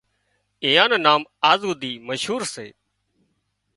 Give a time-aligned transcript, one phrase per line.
[0.63, 1.21] اينئان نام
[1.51, 2.67] آز هوڌي مشهور سي